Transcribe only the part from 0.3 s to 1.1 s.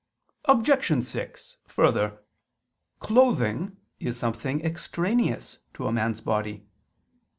Obj.